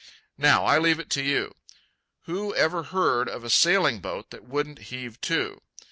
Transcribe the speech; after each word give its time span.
Now 0.39 0.65
I 0.65 0.79
leave 0.79 0.97
it 0.97 1.11
to 1.11 1.21
you. 1.21 1.53
Who 2.23 2.55
ever 2.55 2.81
heard 2.81 3.29
of 3.29 3.43
a 3.43 3.51
sailing 3.51 3.99
boat 3.99 4.31
that 4.31 4.45
wouldn't 4.49 4.79
heave 4.89 5.21
to? 5.21 5.61